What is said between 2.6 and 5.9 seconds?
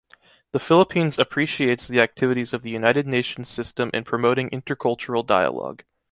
the United Nations system in promoting intercultural dialogue.